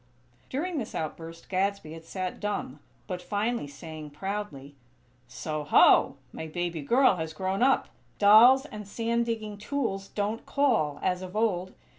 During 0.49 0.79
this 0.79 0.95
outburst 0.95 1.47
Gadsby 1.47 1.93
had 1.93 2.03
sat 2.05 2.39
dumb; 2.39 2.79
but 3.05 3.21
finally 3.21 3.67
saying, 3.67 4.09
proudly: 4.09 4.73
"So, 5.27 5.63
ho! 5.63 6.17
My 6.33 6.47
baby 6.47 6.81
girl 6.81 7.17
has 7.17 7.33
grown 7.33 7.61
up! 7.61 7.87
Dolls 8.17 8.65
and 8.65 8.87
sand 8.87 9.27
digging 9.27 9.59
tools 9.59 10.07
don't 10.07 10.43
call, 10.47 10.97
as 11.03 11.21
of 11.21 11.35
old. 11.35 11.75